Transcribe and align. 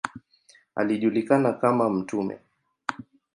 Alijulikana 0.75 1.53
kama 1.53 1.89
""Mt. 1.89 2.09